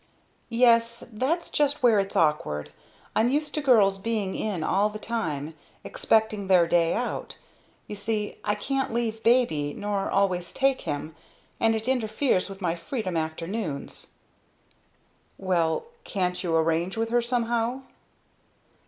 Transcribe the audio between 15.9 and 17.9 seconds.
can't you arrange with her somehow?"